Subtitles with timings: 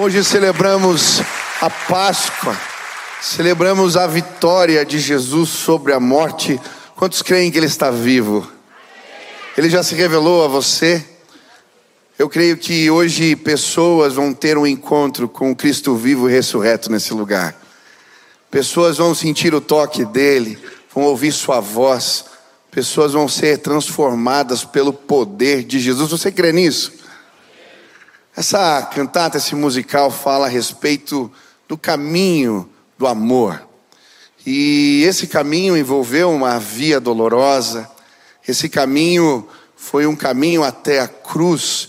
[0.00, 1.20] Hoje celebramos
[1.60, 2.56] a Páscoa,
[3.20, 6.60] celebramos a vitória de Jesus sobre a morte.
[6.94, 8.48] Quantos creem que Ele está vivo?
[9.56, 11.04] Ele já se revelou a você?
[12.16, 17.12] Eu creio que hoje pessoas vão ter um encontro com Cristo vivo e ressurreto nesse
[17.12, 17.60] lugar.
[18.52, 20.60] Pessoas vão sentir o toque dele,
[20.94, 22.24] vão ouvir sua voz,
[22.70, 26.12] pessoas vão ser transformadas pelo poder de Jesus.
[26.12, 26.97] Você crê nisso?
[28.38, 31.28] Essa cantata, esse musical fala a respeito
[31.66, 33.60] do caminho do amor.
[34.46, 37.90] E esse caminho envolveu uma via dolorosa,
[38.46, 41.88] esse caminho foi um caminho até a cruz,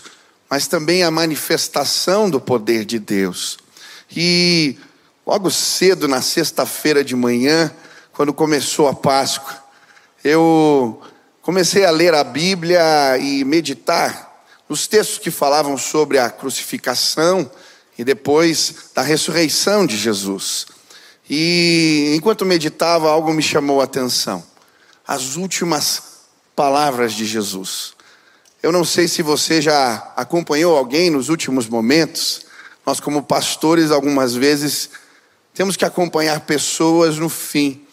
[0.50, 3.60] mas também a manifestação do poder de Deus.
[4.10, 4.76] E
[5.28, 7.72] logo cedo, na sexta-feira de manhã,
[8.12, 9.56] quando começou a Páscoa,
[10.24, 11.00] eu
[11.44, 14.29] comecei a ler a Bíblia e meditar
[14.70, 17.50] os textos que falavam sobre a crucificação
[17.98, 20.68] e depois da ressurreição de Jesus.
[21.28, 24.44] E enquanto meditava, algo me chamou a atenção.
[25.08, 26.04] As últimas
[26.56, 27.94] palavras de Jesus.
[28.62, 32.46] Eu não sei se você já acompanhou alguém nos últimos momentos.
[32.86, 34.92] Nós, como pastores, algumas vezes
[35.54, 37.86] temos que acompanhar pessoas no fim.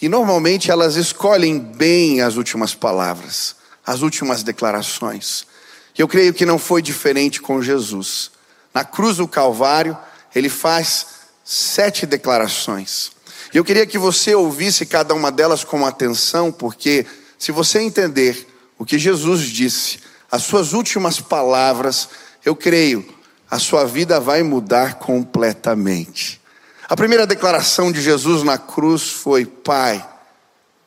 [0.00, 5.49] E normalmente elas escolhem bem as últimas palavras, as últimas declarações.
[5.96, 8.30] Eu creio que não foi diferente com Jesus.
[8.72, 9.96] Na cruz do Calvário,
[10.34, 11.06] ele faz
[11.44, 13.12] sete declarações.
[13.52, 17.04] E eu queria que você ouvisse cada uma delas com atenção, porque
[17.38, 18.46] se você entender
[18.78, 19.98] o que Jesus disse,
[20.30, 22.08] as suas últimas palavras,
[22.44, 23.06] eu creio,
[23.50, 26.40] a sua vida vai mudar completamente.
[26.88, 30.06] A primeira declaração de Jesus na cruz foi: Pai,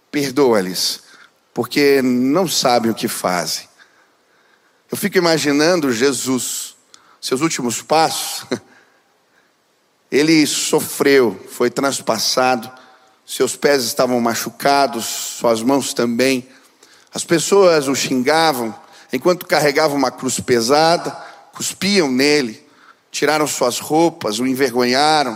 [0.09, 1.01] perdoa-lhes,
[1.53, 3.67] porque não sabem o que fazem.
[4.93, 6.75] Eu fico imaginando Jesus,
[7.19, 8.45] seus últimos passos.
[10.11, 12.71] Ele sofreu, foi transpassado,
[13.25, 16.47] seus pés estavam machucados, suas mãos também.
[17.11, 18.79] As pessoas o xingavam,
[19.11, 21.09] enquanto carregavam uma cruz pesada,
[21.55, 22.63] cuspiam nele,
[23.09, 25.35] tiraram suas roupas, o envergonharam,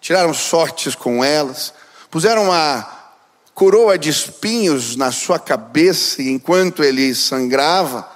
[0.00, 1.74] tiraram sortes com elas,
[2.08, 2.88] puseram uma
[3.52, 8.14] coroa de espinhos na sua cabeça, e enquanto ele sangrava,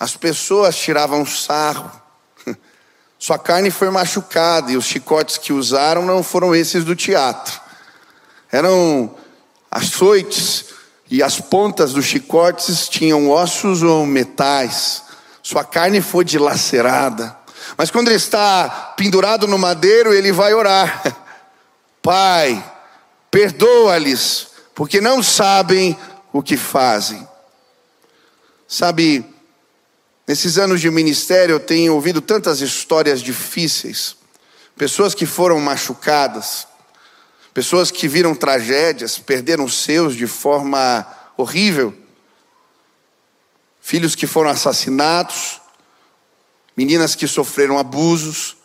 [0.00, 1.92] as pessoas tiravam sarro.
[3.18, 7.60] Sua carne foi machucada e os chicotes que usaram não foram esses do teatro.
[8.50, 9.14] Eram
[9.70, 10.64] açoites
[11.10, 15.02] e as pontas dos chicotes tinham ossos ou metais.
[15.42, 17.36] Sua carne foi dilacerada.
[17.76, 21.02] Mas quando ele está pendurado no madeiro, ele vai orar:
[22.00, 22.64] Pai,
[23.30, 25.94] perdoa-lhes, porque não sabem
[26.32, 27.28] o que fazem.
[28.66, 29.24] Sabe,
[30.30, 34.14] Nesses anos de ministério eu tenho ouvido tantas histórias difíceis,
[34.76, 36.68] pessoas que foram machucadas,
[37.52, 41.04] pessoas que viram tragédias, perderam seus de forma
[41.36, 41.92] horrível,
[43.80, 45.60] filhos que foram assassinados,
[46.76, 48.56] meninas que sofreram abusos,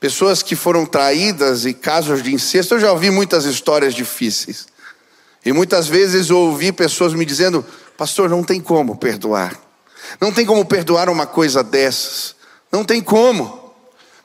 [0.00, 2.76] pessoas que foram traídas e casos de incesto.
[2.76, 4.66] Eu já ouvi muitas histórias difíceis.
[5.44, 7.62] E muitas vezes ouvi pessoas me dizendo:
[7.94, 9.67] Pastor, não tem como perdoar.
[10.20, 12.34] Não tem como perdoar uma coisa dessas.
[12.70, 13.74] Não tem como.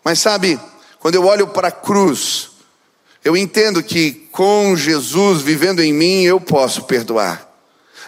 [0.04, 0.60] Mas sabe,
[1.00, 2.52] quando eu olho para a cruz,
[3.24, 7.50] eu entendo que com Jesus vivendo em mim, eu posso perdoar.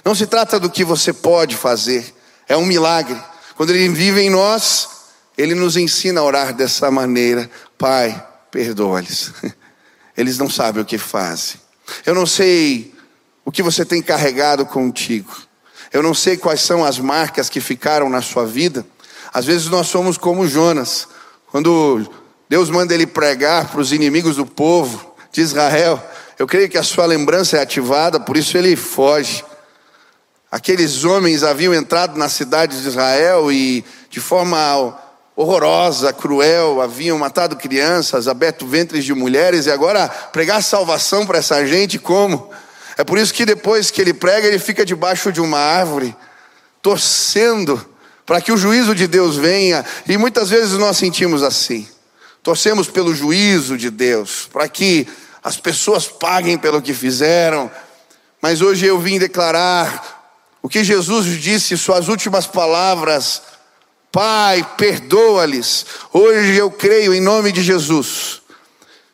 [0.03, 2.13] Não se trata do que você pode fazer,
[2.47, 3.19] é um milagre.
[3.55, 4.89] Quando Ele vive em nós,
[5.37, 9.31] Ele nos ensina a orar dessa maneira: Pai, perdoa-lhes.
[10.17, 11.59] Eles não sabem o que fazem.
[12.05, 12.93] Eu não sei
[13.43, 15.35] o que você tem carregado contigo.
[15.95, 18.85] Eu não sei quais são as marcas que ficaram na sua vida.
[19.33, 21.07] Às vezes nós somos como Jonas,
[21.47, 22.05] quando
[22.49, 26.03] Deus manda ele pregar para os inimigos do povo de Israel.
[26.37, 29.41] Eu creio que a sua lembrança é ativada, por isso ele foge.
[30.51, 34.99] Aqueles homens haviam entrado na cidade de Israel e, de forma
[35.33, 41.65] horrorosa, cruel, haviam matado crianças, aberto ventres de mulheres, e agora pregar salvação para essa
[41.65, 42.51] gente como?
[42.97, 46.15] É por isso que depois que ele prega, ele fica debaixo de uma árvore,
[46.81, 47.83] torcendo
[48.25, 49.85] para que o juízo de Deus venha.
[50.07, 51.87] E muitas vezes nós sentimos assim.
[52.41, 55.07] Torcemos pelo juízo de Deus, para que
[55.43, 57.69] as pessoas paguem pelo que fizeram.
[58.41, 60.23] Mas hoje eu vim declarar
[60.61, 63.41] o que Jesus disse, suas últimas palavras:
[64.11, 65.85] Pai, perdoa-lhes.
[66.13, 68.44] Hoje eu creio em nome de Jesus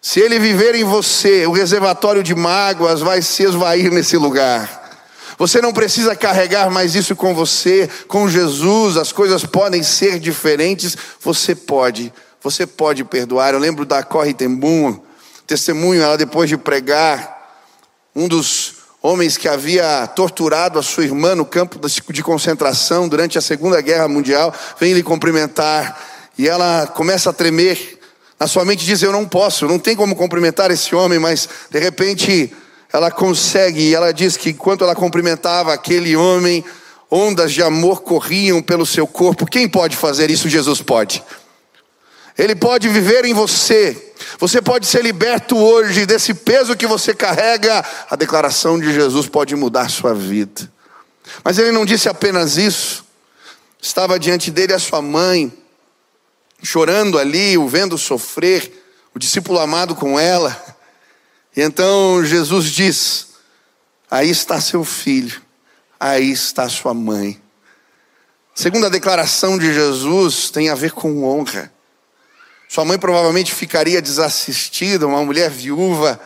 [0.01, 4.79] se ele viver em você, o reservatório de mágoas vai se esvair nesse lugar.
[5.37, 10.97] Você não precisa carregar mais isso com você, com Jesus, as coisas podem ser diferentes,
[11.21, 12.11] você pode
[12.41, 13.53] você pode perdoar.
[13.53, 14.99] Eu lembro da Corre Tembum,
[15.45, 17.39] testemunho, ela depois de pregar,
[18.15, 21.79] um dos homens que havia torturado a sua irmã no campo
[22.11, 25.99] de concentração durante a Segunda Guerra Mundial, vem lhe cumprimentar
[26.37, 28.00] e ela começa a tremer.
[28.41, 31.77] Na sua mente diz: Eu não posso, não tem como cumprimentar esse homem, mas de
[31.77, 32.51] repente
[32.91, 36.65] ela consegue, e ela diz que enquanto ela cumprimentava aquele homem,
[37.07, 39.45] ondas de amor corriam pelo seu corpo.
[39.45, 40.49] Quem pode fazer isso?
[40.49, 41.23] Jesus pode.
[42.35, 44.11] Ele pode viver em você.
[44.39, 47.85] Você pode ser liberto hoje desse peso que você carrega.
[48.09, 50.67] A declaração de Jesus pode mudar sua vida.
[51.43, 53.05] Mas ele não disse apenas isso.
[53.79, 55.53] Estava diante dele a sua mãe,
[56.61, 60.59] chorando ali, o vendo sofrer, o discípulo amado com ela.
[61.55, 63.27] E então Jesus diz:
[64.09, 65.41] Aí está seu filho,
[65.99, 67.41] aí está sua mãe.
[68.53, 71.71] Segunda declaração de Jesus tem a ver com honra.
[72.67, 76.19] Sua mãe provavelmente ficaria desassistida, uma mulher viúva,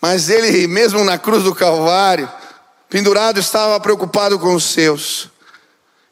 [0.00, 2.30] mas ele, mesmo na cruz do Calvário,
[2.88, 5.30] pendurado, estava preocupado com os seus.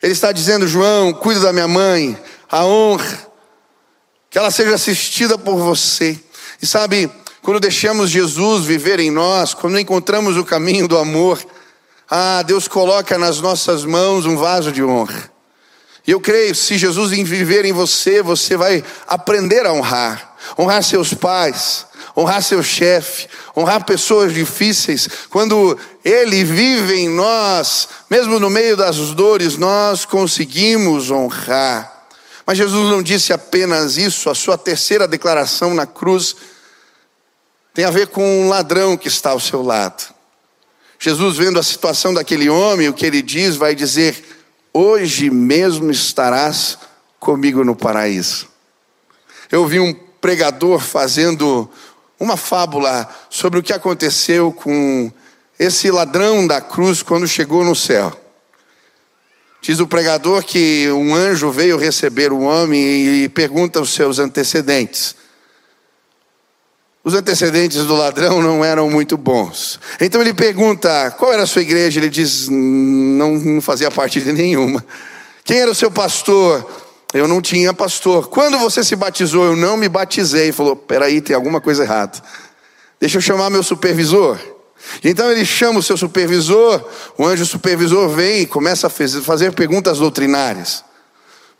[0.03, 2.19] Ele está dizendo: João, cuida da minha mãe,
[2.51, 3.31] a honra,
[4.32, 6.19] que ela seja assistida por você.
[6.61, 7.12] E sabe,
[7.43, 11.38] quando deixamos Jesus viver em nós, quando encontramos o caminho do amor,
[12.11, 15.31] ah, Deus coloca nas nossas mãos um vaso de honra.
[16.06, 20.35] E eu creio, se Jesus viver em você, você vai aprender a honrar.
[20.58, 21.87] Honrar seus pais,
[22.17, 25.08] honrar seu chefe, honrar pessoas difíceis.
[25.28, 32.01] Quando Ele vive em nós, mesmo no meio das dores, nós conseguimos honrar.
[32.47, 36.35] Mas Jesus não disse apenas isso, a sua terceira declaração na cruz
[37.75, 40.12] tem a ver com um ladrão que está ao seu lado.
[40.99, 44.25] Jesus, vendo a situação daquele homem, o que ele diz, vai dizer:
[44.73, 46.79] Hoje mesmo estarás
[47.19, 48.49] comigo no paraíso.
[49.50, 51.69] Eu vi um pregador fazendo
[52.19, 55.11] uma fábula sobre o que aconteceu com
[55.59, 58.22] esse ladrão da cruz quando chegou no céu.
[59.62, 65.14] Diz o pregador que um anjo veio receber o homem e pergunta os seus antecedentes.
[67.05, 69.79] Os antecedentes do ladrão não eram muito bons.
[70.00, 72.00] Então ele pergunta: qual era a sua igreja?
[72.00, 74.85] Ele diz: não, não fazia parte de nenhuma.
[75.44, 76.69] Quem era o seu pastor?
[77.14, 78.29] Eu não tinha pastor.
[78.31, 79.44] Quando você se batizou?
[79.44, 80.47] Eu não me batizei.
[80.47, 82.20] Ele falou: peraí, tem alguma coisa errada.
[82.99, 84.41] Deixa eu chamar meu supervisor.
[85.05, 86.84] Então ele chama o seu supervisor,
[87.17, 90.84] o anjo supervisor vem e começa a fazer perguntas doutrinárias.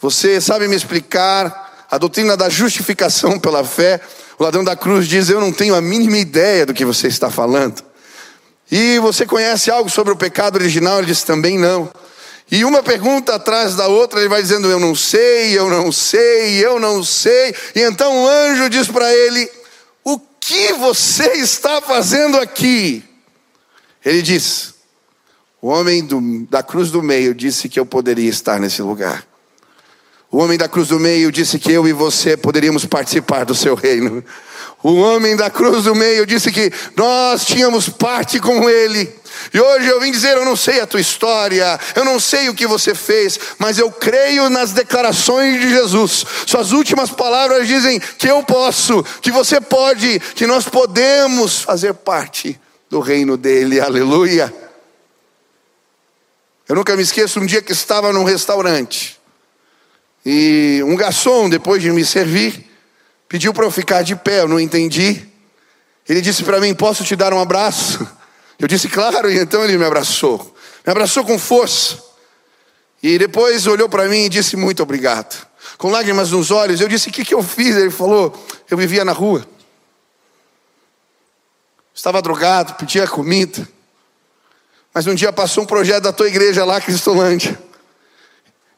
[0.01, 4.01] Você sabe me explicar a doutrina da justificação pela fé?
[4.39, 7.31] O ladrão da cruz diz: Eu não tenho a mínima ideia do que você está
[7.31, 7.83] falando.
[8.71, 10.99] E você conhece algo sobre o pecado original?
[10.99, 11.89] Ele diz: Também não.
[12.51, 16.65] E uma pergunta atrás da outra, ele vai dizendo: Eu não sei, eu não sei,
[16.65, 17.55] eu não sei.
[17.75, 19.49] E então o anjo diz para ele:
[20.03, 23.05] O que você está fazendo aqui?
[24.05, 24.75] Ele diz:
[25.61, 29.27] O homem do, da cruz do meio disse que eu poderia estar nesse lugar.
[30.31, 33.75] O homem da cruz do meio disse que eu e você poderíamos participar do seu
[33.75, 34.25] reino.
[34.83, 39.15] O homem da cruz do meio disse que nós tínhamos parte com ele.
[39.53, 42.55] E hoje eu vim dizer: eu não sei a tua história, eu não sei o
[42.55, 46.25] que você fez, mas eu creio nas declarações de Jesus.
[46.47, 52.59] Suas últimas palavras dizem que eu posso, que você pode, que nós podemos fazer parte
[52.93, 53.81] do reino dele.
[53.81, 54.53] Aleluia.
[56.69, 59.19] Eu nunca me esqueço um dia que estava num restaurante.
[60.27, 62.71] E um garçom, depois de me servir,
[63.27, 65.27] pediu para eu ficar de pé, eu não entendi.
[66.07, 68.07] Ele disse para mim: Posso te dar um abraço?
[68.61, 70.55] Eu disse: Claro, e então ele me abraçou.
[70.87, 71.99] Me abraçou com força.
[73.03, 75.47] E depois olhou para mim e disse: Muito obrigado.
[75.79, 77.75] Com lágrimas nos olhos, eu disse: O que, que eu fiz?
[77.75, 78.35] Ele falou:
[78.71, 79.47] Eu vivia na rua.
[81.95, 83.69] Estava drogado, pedia comida.
[84.95, 87.59] Mas um dia passou um projeto da tua igreja lá, Cristolândia.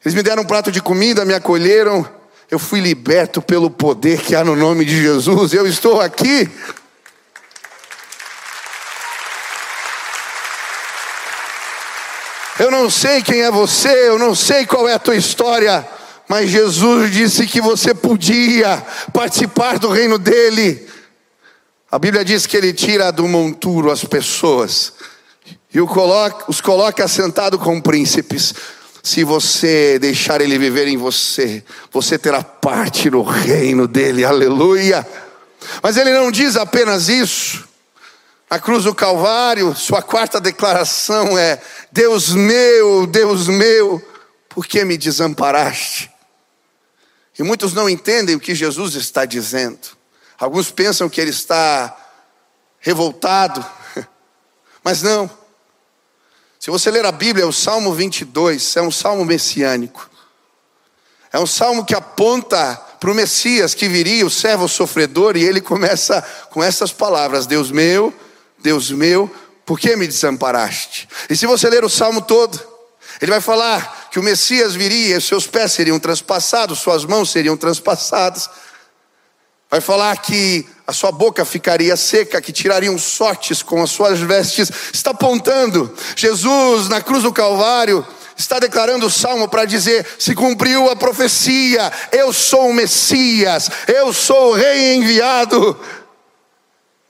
[0.03, 2.07] Eles me deram um prato de comida, me acolheram.
[2.49, 5.53] Eu fui liberto pelo poder que há no nome de Jesus.
[5.53, 6.49] Eu estou aqui.
[12.57, 15.85] Eu não sei quem é você, eu não sei qual é a tua história,
[16.25, 18.81] mas Jesus disse que você podia
[19.11, 20.84] participar do reino dele.
[21.95, 24.91] A Bíblia diz que ele tira do monturo as pessoas
[25.73, 28.53] e os coloca sentado com príncipes.
[29.01, 35.07] Se você deixar Ele viver em você, você terá parte no reino dele, aleluia.
[35.81, 37.65] Mas Ele não diz apenas isso.
[38.49, 41.61] A cruz do Calvário, sua quarta declaração é:
[41.93, 44.05] Deus meu, Deus meu,
[44.49, 46.11] por que me desamparaste?
[47.39, 49.95] E muitos não entendem o que Jesus está dizendo.
[50.37, 51.95] Alguns pensam que ele está
[52.79, 53.65] revoltado,
[54.83, 55.29] mas não.
[56.59, 60.09] Se você ler a Bíblia, o Salmo 22 é um salmo messiânico.
[61.31, 65.61] É um salmo que aponta para o Messias que viria, o servo sofredor, e ele
[65.61, 68.13] começa com essas palavras: Deus meu,
[68.57, 69.29] Deus meu,
[69.65, 71.07] por que me desamparaste?
[71.29, 72.59] E se você ler o salmo todo,
[73.21, 78.49] ele vai falar que o Messias viria, seus pés seriam transpassados, suas mãos seriam transpassadas.
[79.75, 84.71] Vai falar que a sua boca ficaria seca, que tirariam sortes com as suas vestes.
[84.93, 90.89] Está apontando Jesus na cruz do Calvário está declarando o salmo para dizer: se cumpriu
[90.89, 95.77] a profecia, eu sou o Messias, eu sou o Rei enviado,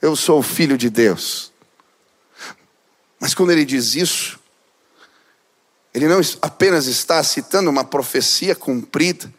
[0.02, 1.52] eu sou o Filho de Deus.
[3.20, 4.40] Mas quando ele diz isso,
[5.94, 9.32] ele não apenas está citando uma profecia cumprida,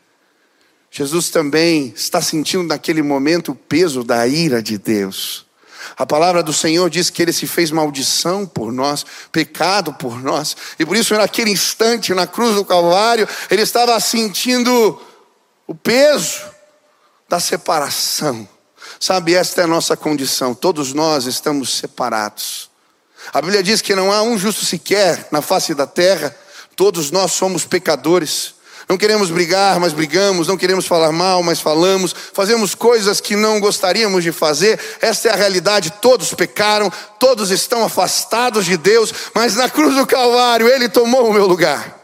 [0.89, 5.45] Jesus também está sentindo naquele momento o peso da ira de Deus.
[5.95, 10.55] A palavra do Senhor diz que ele se fez maldição por nós, pecado por nós.
[10.77, 14.99] E por isso, naquele instante, na cruz do Calvário, ele estava sentindo
[15.65, 16.41] o peso
[17.27, 18.47] da separação.
[18.99, 20.53] Sabe, esta é a nossa condição.
[20.53, 22.69] Todos nós estamos separados.
[23.33, 26.35] A Bíblia diz que não há um justo sequer na face da terra.
[26.75, 28.55] Todos nós somos pecadores.
[28.87, 30.47] Não queremos brigar, mas brigamos.
[30.47, 32.15] Não queremos falar mal, mas falamos.
[32.33, 34.79] Fazemos coisas que não gostaríamos de fazer.
[35.01, 35.91] Esta é a realidade.
[36.01, 39.13] Todos pecaram, todos estão afastados de Deus.
[39.33, 41.97] Mas na cruz do Calvário, Ele tomou o meu lugar.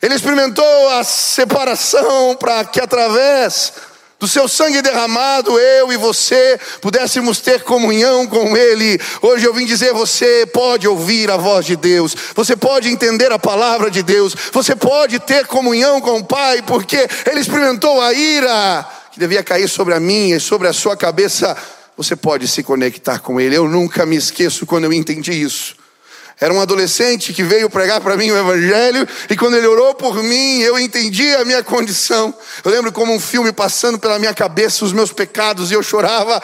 [0.00, 3.72] Ele experimentou a separação para que através
[4.18, 9.00] do seu sangue derramado, eu e você pudéssemos ter comunhão com Ele.
[9.22, 13.38] Hoje eu vim dizer: você pode ouvir a voz de Deus, você pode entender a
[13.38, 18.86] palavra de Deus, você pode ter comunhão com o Pai, porque Ele experimentou a ira
[19.12, 21.56] que devia cair sobre a minha e sobre a sua cabeça.
[21.96, 23.56] Você pode se conectar com Ele.
[23.56, 25.77] Eu nunca me esqueço quando eu entendi isso.
[26.40, 30.22] Era um adolescente que veio pregar para mim o Evangelho, e quando ele orou por
[30.22, 32.32] mim, eu entendi a minha condição.
[32.64, 36.40] Eu lembro como um filme passando pela minha cabeça, os meus pecados, e eu chorava.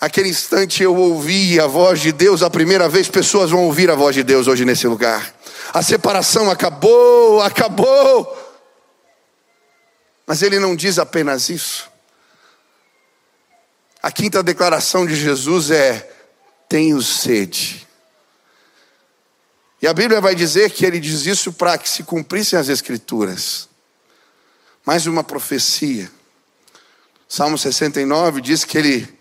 [0.00, 3.94] Naquele instante eu ouvi a voz de Deus, a primeira vez pessoas vão ouvir a
[3.94, 5.34] voz de Deus hoje nesse lugar.
[5.74, 8.36] A separação acabou, acabou.
[10.26, 11.90] Mas ele não diz apenas isso.
[14.02, 16.10] A quinta declaração de Jesus é:
[16.68, 17.87] tenho sede.
[19.80, 23.68] E a Bíblia vai dizer que ele diz isso para que se cumprissem as Escrituras.
[24.84, 26.10] Mais uma profecia.
[27.28, 29.18] Salmo 69 diz que ele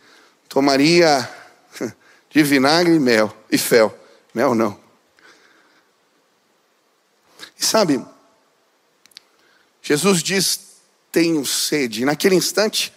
[0.50, 1.30] tomaria
[2.32, 3.96] de vinagre e mel, e fel.
[4.34, 4.80] Mel não.
[7.60, 8.04] E sabe,
[9.82, 10.60] Jesus diz:
[11.12, 12.02] tenho sede.
[12.02, 12.94] E naquele instante,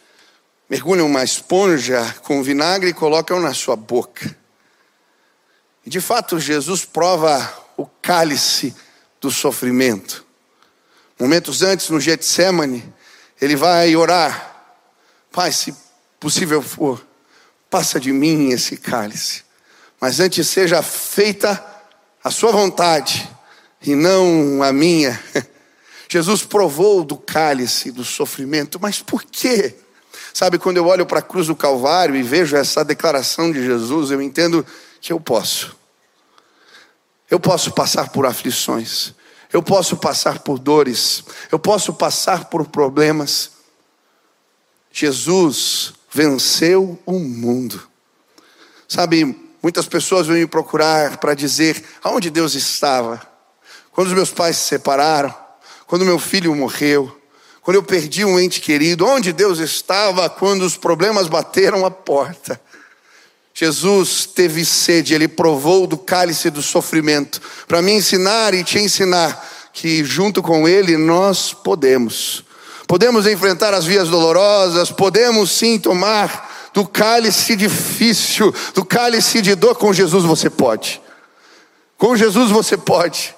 [0.68, 4.39] mergulham uma esponja com vinagre e colocam na sua boca.
[5.90, 8.72] De fato, Jesus prova o cálice
[9.20, 10.24] do sofrimento.
[11.18, 12.94] Momentos antes, no Getsemane,
[13.42, 14.76] ele vai orar:
[15.32, 15.74] Pai, se
[16.20, 17.04] possível for,
[17.68, 19.42] passa de mim esse cálice,
[20.00, 21.60] mas antes seja feita
[22.22, 23.28] a sua vontade
[23.82, 25.20] e não a minha.
[26.08, 29.74] Jesus provou do cálice do sofrimento, mas por quê?
[30.32, 34.12] Sabe, quando eu olho para a cruz do Calvário e vejo essa declaração de Jesus,
[34.12, 34.64] eu entendo
[35.00, 35.79] que eu posso.
[37.30, 39.14] Eu posso passar por aflições,
[39.52, 43.52] eu posso passar por dores, eu posso passar por problemas.
[44.90, 47.88] Jesus venceu o mundo.
[48.88, 53.22] Sabe, muitas pessoas vêm me procurar para dizer aonde Deus estava.
[53.92, 55.34] Quando os meus pais se separaram,
[55.86, 57.16] quando meu filho morreu,
[57.62, 62.60] quando eu perdi um ente querido, onde Deus estava quando os problemas bateram a porta.
[63.60, 69.46] Jesus teve sede, ele provou do cálice do sofrimento, para me ensinar e te ensinar
[69.70, 72.42] que junto com ele nós podemos.
[72.86, 79.74] Podemos enfrentar as vias dolorosas, podemos sim tomar do cálice difícil, do cálice de dor,
[79.74, 80.98] com Jesus você pode.
[81.98, 83.34] Com Jesus você pode.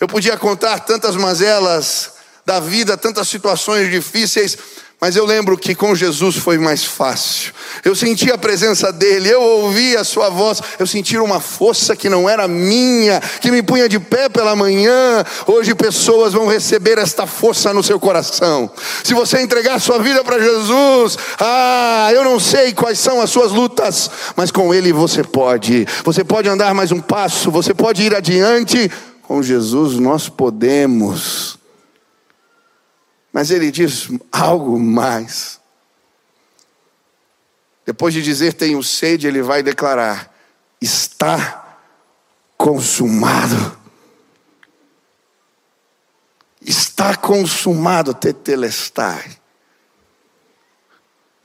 [0.00, 4.58] Eu podia contar tantas mazelas da vida, tantas situações difíceis,
[5.04, 7.52] mas eu lembro que com Jesus foi mais fácil.
[7.84, 12.08] Eu senti a presença dele, eu ouvi a sua voz, eu senti uma força que
[12.08, 15.22] não era minha, que me punha de pé pela manhã.
[15.46, 18.70] Hoje pessoas vão receber esta força no seu coração.
[19.02, 23.52] Se você entregar sua vida para Jesus, ah, eu não sei quais são as suas
[23.52, 25.86] lutas, mas com ele você pode.
[26.02, 28.90] Você pode andar mais um passo, você pode ir adiante.
[29.20, 31.62] Com Jesus nós podemos.
[33.34, 35.60] Mas ele diz algo mais.
[37.84, 40.32] Depois de dizer tenho sede, ele vai declarar:
[40.80, 41.76] está
[42.56, 43.76] consumado.
[46.64, 49.36] Está consumado, tetelestai.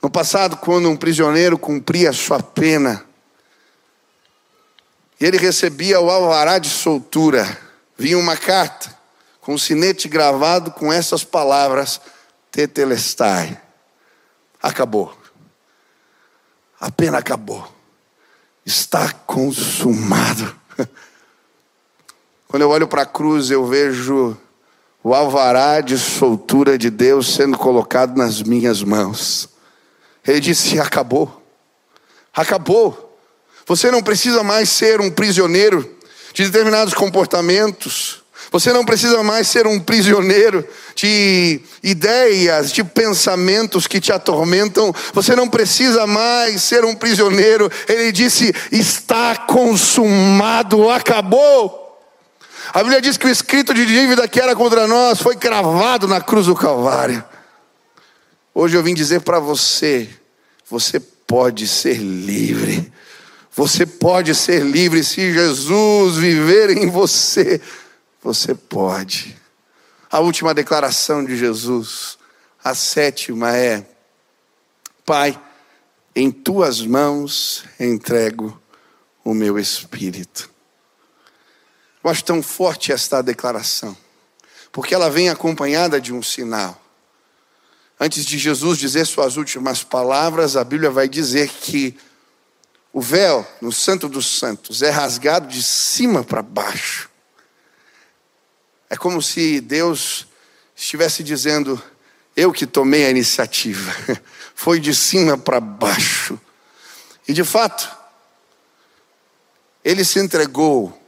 [0.00, 3.04] No passado, quando um prisioneiro cumpria sua pena,
[5.20, 7.58] e ele recebia o alvará de soltura,
[7.98, 8.99] vinha uma carta
[9.50, 12.00] com um sinete gravado com essas palavras:
[12.52, 13.60] Tetelestai.
[14.62, 15.12] Acabou.
[16.78, 17.66] A pena acabou.
[18.64, 20.54] Está consumado.
[22.46, 24.38] Quando eu olho para a cruz, eu vejo
[25.02, 29.48] o alvará de soltura de Deus sendo colocado nas minhas mãos.
[30.24, 31.42] Ele disse: acabou,
[32.32, 33.18] acabou.
[33.66, 35.98] Você não precisa mais ser um prisioneiro
[36.32, 38.19] de determinados comportamentos.
[38.50, 44.94] Você não precisa mais ser um prisioneiro de ideias, de pensamentos que te atormentam.
[45.12, 47.70] Você não precisa mais ser um prisioneiro.
[47.88, 51.78] Ele disse: está consumado, acabou.
[52.72, 56.20] A Bíblia diz que o escrito de dívida que era contra nós foi cravado na
[56.20, 57.24] cruz do Calvário.
[58.54, 60.08] Hoje eu vim dizer para você:
[60.68, 62.92] você pode ser livre.
[63.54, 67.60] Você pode ser livre se Jesus viver em você.
[68.22, 69.36] Você pode.
[70.10, 72.18] A última declaração de Jesus,
[72.62, 73.86] a sétima é:
[75.04, 75.40] Pai,
[76.14, 78.60] em tuas mãos entrego
[79.24, 80.50] o meu espírito.
[82.02, 83.96] Eu acho tão forte esta declaração,
[84.72, 86.80] porque ela vem acompanhada de um sinal.
[87.98, 91.98] Antes de Jesus dizer suas últimas palavras, a Bíblia vai dizer que
[92.92, 97.09] o véu no Santo dos Santos é rasgado de cima para baixo.
[98.90, 100.26] É como se Deus
[100.76, 101.82] estivesse dizendo:
[102.36, 104.20] Eu que tomei a iniciativa.
[104.54, 106.38] Foi de cima para baixo.
[107.26, 107.88] E de fato,
[109.82, 111.00] ele se entregou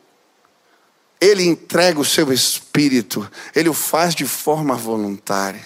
[1.22, 5.64] ele entrega o seu espírito, ele o faz de forma voluntária.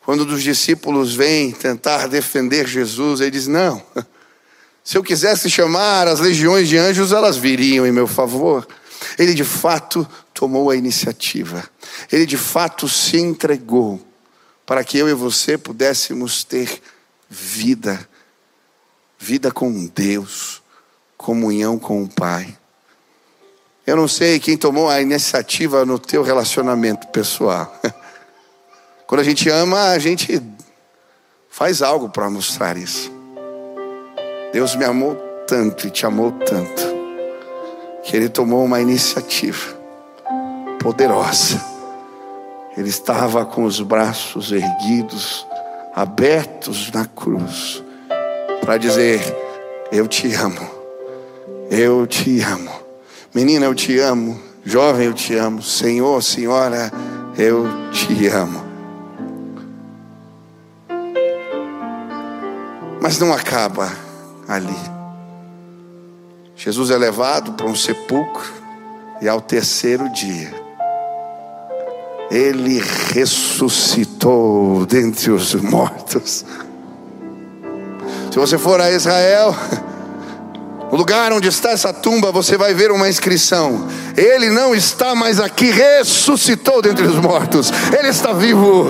[0.00, 3.80] Quando os discípulos vêm tentar defender Jesus, ele diz: Não,
[4.82, 8.66] se eu quisesse chamar as legiões de anjos, elas viriam em meu favor.
[9.18, 11.68] Ele de fato tomou a iniciativa,
[12.10, 14.00] ele de fato se entregou
[14.64, 16.80] para que eu e você pudéssemos ter
[17.28, 18.08] vida,
[19.18, 20.62] vida com Deus,
[21.16, 22.56] comunhão com o Pai.
[23.86, 27.80] Eu não sei quem tomou a iniciativa no teu relacionamento pessoal.
[29.06, 30.42] Quando a gente ama, a gente
[31.48, 33.10] faz algo para mostrar isso.
[34.52, 36.82] Deus me amou tanto e te amou tanto,
[38.08, 39.76] que Ele tomou uma iniciativa
[40.80, 41.62] poderosa.
[42.74, 45.46] Ele estava com os braços erguidos,
[45.94, 47.84] abertos na cruz,
[48.62, 49.20] para dizer:
[49.92, 50.70] Eu te amo,
[51.70, 52.70] eu te amo.
[53.34, 54.40] Menina, eu te amo.
[54.64, 55.62] Jovem, eu te amo.
[55.62, 56.90] Senhor, senhora,
[57.36, 58.64] eu te amo.
[63.02, 63.92] Mas não acaba
[64.48, 64.97] ali.
[66.58, 68.52] Jesus é levado para um sepulcro
[69.22, 70.52] e ao terceiro dia
[72.32, 72.82] ele
[73.14, 76.44] ressuscitou dentre os mortos.
[78.32, 79.54] Se você for a Israel,
[80.90, 83.86] o lugar onde está essa tumba, você vai ver uma inscrição.
[84.16, 87.70] Ele não está mais aqui, ressuscitou dentre os mortos.
[87.96, 88.88] Ele está vivo.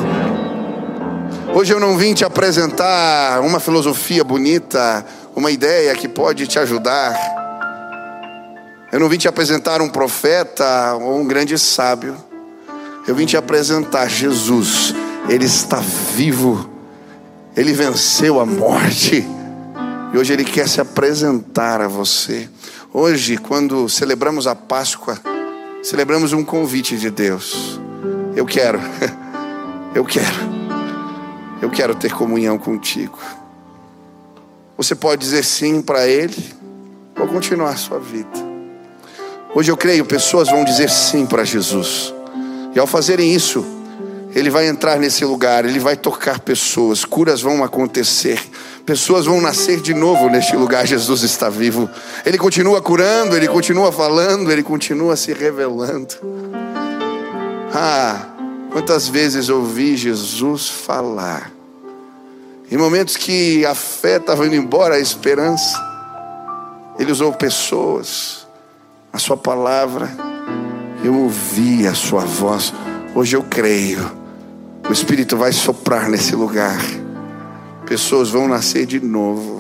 [1.55, 5.05] Hoje eu não vim te apresentar uma filosofia bonita,
[5.37, 7.48] uma ideia que pode te ajudar.
[8.91, 12.17] Eu não vim te apresentar um profeta ou um grande sábio.
[13.07, 14.95] Eu vim te apresentar Jesus.
[15.29, 15.77] Ele está
[16.15, 16.71] vivo.
[17.55, 19.27] Ele venceu a morte.
[20.13, 22.49] E hoje Ele quer se apresentar a você.
[22.93, 25.21] Hoje, quando celebramos a Páscoa,
[25.83, 27.79] celebramos um convite de Deus.
[28.35, 28.81] Eu quero,
[29.95, 30.37] eu quero,
[31.61, 33.19] eu quero ter comunhão contigo.
[34.79, 36.55] Você pode dizer sim para Ele
[37.21, 38.58] ou continuar a sua vida.
[39.55, 42.15] Hoje eu creio, pessoas vão dizer sim para Jesus.
[42.75, 43.65] E ao fazerem isso,
[44.35, 48.41] Ele vai entrar nesse lugar, Ele vai tocar pessoas, curas vão acontecer,
[48.89, 50.87] Pessoas vão nascer de novo neste lugar.
[50.87, 51.91] Jesus está vivo.
[52.25, 56.15] Ele continua curando, ele continua falando, ele continua se revelando.
[57.75, 58.29] Ah,
[58.73, 61.53] quantas vezes ouvi Jesus falar.
[62.73, 65.79] Em momentos que a fé estava indo embora, a esperança,
[66.99, 68.47] ele usou pessoas,
[69.13, 70.09] a sua palavra,
[71.03, 72.73] eu ouvi a sua voz.
[73.15, 74.11] Hoje eu creio
[74.89, 76.81] O Espírito vai soprar nesse lugar.
[77.87, 79.58] Pessoas vão nascer de novo.